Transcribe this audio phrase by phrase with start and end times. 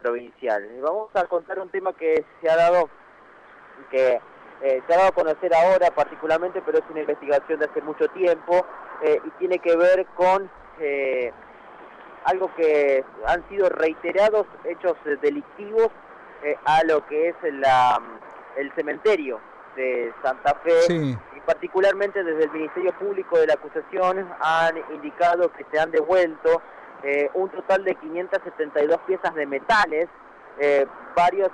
[0.00, 0.66] provincial.
[0.80, 2.88] Vamos a contar un tema que se ha dado,
[3.90, 4.20] que
[4.62, 8.08] eh, se ha dado a conocer ahora particularmente, pero es una investigación de hace mucho
[8.08, 8.64] tiempo
[9.02, 10.50] eh, y tiene que ver con
[10.80, 11.32] eh,
[12.24, 15.88] algo que han sido reiterados hechos delictivos
[16.64, 18.00] a lo que es la,
[18.56, 19.40] el cementerio
[19.74, 20.94] de Santa Fe
[21.36, 26.62] y particularmente desde el Ministerio Público de la Acusación han indicado que se han devuelto
[27.34, 30.08] un total de 572 piezas de metales,
[31.14, 31.50] varios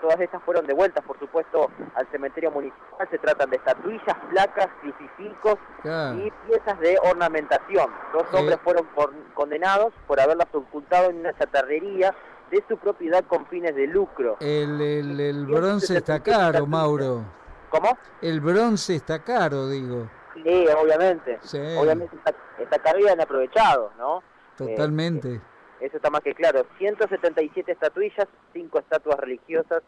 [0.00, 3.08] Todas estas fueron devueltas, por supuesto, al cementerio municipal.
[3.10, 7.90] Se tratan de estatuillas, placas, crucifijos y piezas de ornamentación.
[8.12, 8.36] Dos eh.
[8.36, 8.86] hombres fueron
[9.34, 12.14] condenados por haberlas ocultado en una chatarrería
[12.50, 14.36] de su propiedad con fines de lucro.
[14.40, 17.24] El, el, bronce está caro, Mauro.
[17.68, 17.98] ¿Cómo?
[18.22, 20.08] El bronce está caro, digo.
[20.34, 21.40] Sí, obviamente.
[21.76, 22.16] Obviamente
[22.58, 24.22] está, caro y han aprovechado, ¿no?
[24.58, 25.34] Totalmente.
[25.34, 25.40] Eh,
[25.80, 26.66] eso está más que claro.
[26.78, 29.82] 177 estatuillas, 5 estatuas religiosas,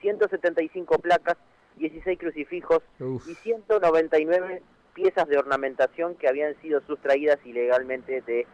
[0.00, 1.36] 175 placas,
[1.76, 4.62] 16 crucifijos y 199
[4.94, 8.46] piezas de ornamentación que habían sido sustraídas ilegalmente del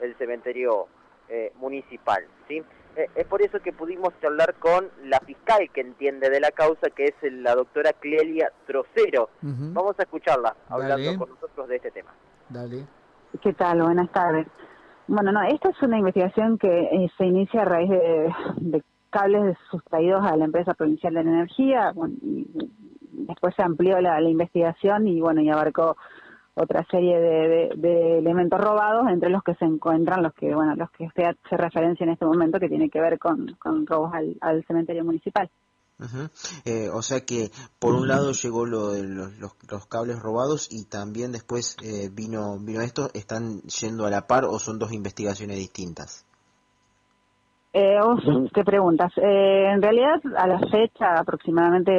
[0.00, 0.88] el cementerio
[1.28, 2.24] eh, municipal.
[2.46, 2.62] ¿sí?
[2.96, 6.90] Eh, es por eso que pudimos hablar con la fiscal que entiende de la causa,
[6.90, 9.30] que es la doctora Clelia Trocero.
[9.42, 12.12] Vamos a escucharla hablando con nosotros de este tema.
[12.48, 12.86] Dale.
[13.42, 13.82] ¿Qué tal?
[13.82, 14.46] Buenas tardes.
[15.08, 20.24] Bueno, no, esta es una investigación que eh, se inicia a raíz de, cables sustraídos
[20.26, 21.92] a la empresa provincial de energía.
[22.22, 22.46] y
[23.12, 25.96] después se amplió la, investigación y bueno, y abarcó
[26.54, 31.08] otra serie de, elementos robados, entre los que se encuentran los que bueno los que
[31.14, 35.48] se hace referencia en este momento que tiene que ver con, robos al cementerio municipal.
[36.66, 41.32] Eh, o sea que por un lado llegó lo de los, cables robados y también
[41.32, 43.08] después eh, vino vino esto.
[43.14, 46.26] ¿Están yendo a la par o son dos investigaciones distintas?
[47.72, 47.96] Eh,
[48.54, 49.12] ¿Qué preguntas?
[49.16, 51.92] Eh, en realidad, a la fecha aproximadamente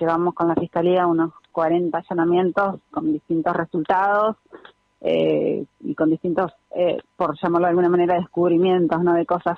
[0.00, 4.36] llevamos con la Fiscalía unos 40 allanamientos con distintos resultados
[5.00, 6.52] y con distintos,
[7.16, 9.56] por llamarlo de alguna manera, descubrimientos no de cosas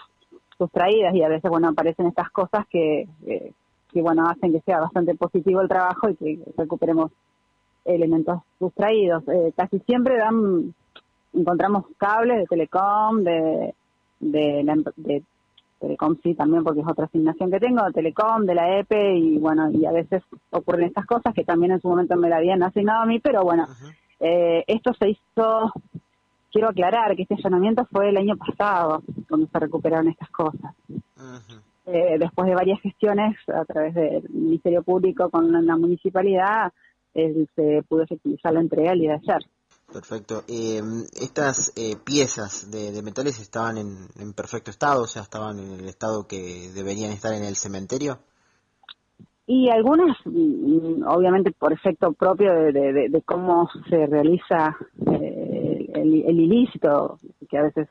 [0.58, 3.08] sustraídas y a veces, bueno, aparecen estas cosas que
[3.92, 7.10] que bueno hacen que sea bastante positivo el trabajo y que recuperemos
[7.84, 9.22] elementos sustraídos.
[9.28, 10.74] Eh, casi siempre dan
[11.32, 13.74] encontramos cables de telecom, de,
[14.18, 15.22] de, la, de
[15.78, 19.38] telecom sí también porque es otra asignación que tengo, de telecom, de la EPE y
[19.38, 22.62] bueno, y a veces ocurren estas cosas que también en su momento me la habían
[22.62, 23.66] asignado a mí, pero bueno,
[24.18, 25.72] eh, esto se hizo,
[26.52, 30.74] quiero aclarar que este allanamiento fue el año pasado cuando se recuperaron estas cosas.
[31.92, 36.72] Eh, después de varias gestiones a través del Ministerio Público con la municipalidad,
[37.12, 39.46] se pudo efectivizar la entrega el día de ayer.
[39.92, 40.44] Perfecto.
[40.46, 40.80] Eh,
[41.20, 45.02] ¿Estas eh, piezas de, metales estaban en, perfecto estado?
[45.02, 48.18] O sea, ¿estaban en el estado que deberían estar en el cementerio?
[49.48, 54.76] Y algunas, mm, obviamente, por efecto propio de, cómo se realiza
[55.06, 57.18] el, ilícito,
[57.48, 57.88] que a veces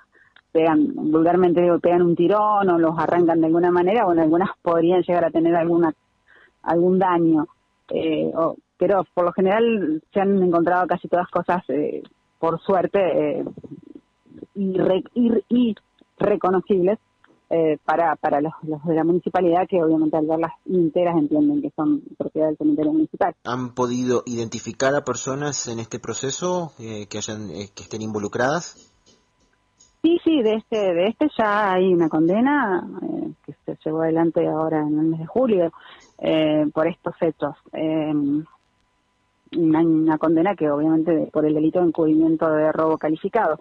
[0.52, 5.02] pegan, vulgarmente digo, pegan un tirón o los arrancan de alguna manera, bueno, algunas podrían
[5.04, 5.94] llegar a tener alguna
[6.64, 7.48] algún daño.
[7.90, 8.32] Eh,
[8.80, 12.02] pero por lo general se han encontrado casi todas cosas, eh,
[12.40, 13.46] por suerte, eh,
[14.56, 15.76] y,
[16.18, 17.00] reconocibles
[17.50, 22.02] eh, para, para los, de la municipalidad que obviamente al verlas enteras entienden que son
[22.18, 23.36] propiedad del cementerio municipal.
[23.44, 28.89] ¿Han podido identificar a personas en este proceso que, hayan, que estén involucradas?
[30.02, 34.48] Sí, sí, de este, de este ya hay una condena eh, que se llevó adelante
[34.48, 35.74] ahora en el mes de julio
[36.20, 37.56] eh, por estos hechos.
[37.74, 38.14] Eh,
[39.58, 43.60] una, una, condena que obviamente por el delito de encubrimiento de robo calificado,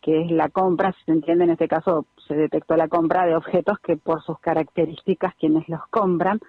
[0.00, 3.36] que es la compra, si se entiende en este caso se detectó la compra de
[3.36, 6.40] objetos que por sus características quienes los compran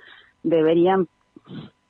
[0.41, 1.07] deberían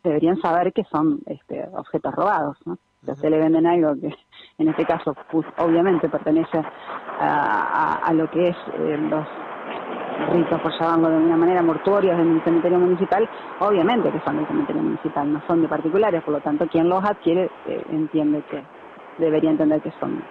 [0.04, 2.78] deberían saber que son este, objetos robados, ¿no?
[3.16, 4.14] se le venden algo que
[4.60, 6.60] en este caso pues, obviamente pertenece
[7.20, 9.26] a, lo que es eh, los
[10.34, 14.48] ritos, por llamarlo de una manera, mortuorios en el cementerio municipal, obviamente que son del
[14.48, 18.64] cementerio municipal, no son de particulares, por lo tanto quien los adquiere eh, entiende que
[19.20, 20.24] debería entender que son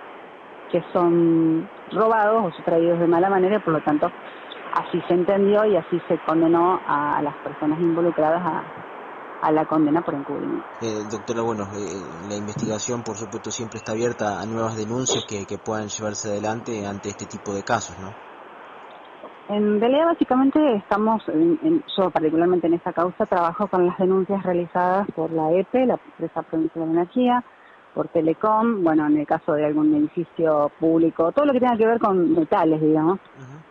[0.73, 4.11] que son robados o sustraídos de mala manera, por lo tanto
[4.75, 8.65] así se entendió y así se condenó a las personas involucradas a,
[9.47, 10.67] a la condena por encubrimiento.
[10.81, 15.47] Eh, doctora, bueno, eh, la investigación por supuesto siempre está abierta a nuevas denuncias que,
[15.65, 18.11] puedan llevarse adelante ante este tipo de casos, ¿no?
[19.49, 21.23] En realidad básicamente estamos,
[21.97, 26.43] yo particularmente en esta causa trabajo con las denuncias realizadas por la EPE, la Empresa
[26.43, 27.45] Provincial de Energía,
[27.95, 31.87] por Telecom, bueno, en el caso de algún edificio público, todo lo que tenga que
[31.87, 33.21] ver con metales, digamos,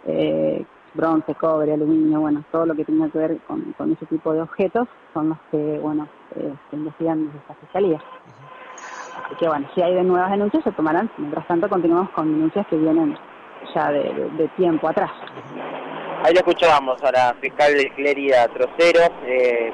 [0.06, 4.33] eh, bronce, cobre, aluminio, bueno, todo lo que tenga que ver con, con ese tipo
[4.33, 8.01] de objetos son los que, bueno, eh, se investigan desde esta fiscalía.
[9.25, 12.65] Así que bueno, si hay de nuevas denuncias se tomarán, mientras tanto continuamos con denuncias
[12.68, 13.18] que vienen
[13.74, 15.12] ya de, tiempo atrás.
[16.24, 19.71] Ahí lo escuchábamos a la fiscal Clérida Trocero, eh,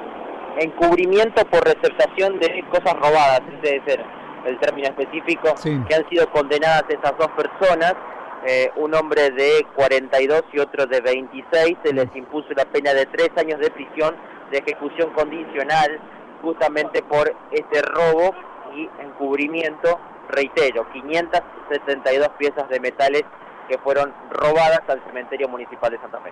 [0.59, 4.05] encubrimiento por receptación de cosas robadas, ese debe ser
[4.45, 5.53] el término específico,
[5.87, 7.95] que han sido condenadas esas dos personas,
[8.45, 13.05] eh, un hombre de 42 y otro de 26, se les impuso la pena de
[13.05, 14.15] tres años de prisión
[14.49, 15.99] de ejecución condicional
[16.41, 18.33] justamente por este robo
[18.75, 19.99] y encubrimiento,
[20.29, 23.23] reitero, 572 piezas de metales
[23.69, 26.31] que fueron robadas al cementerio municipal de Santa Fe.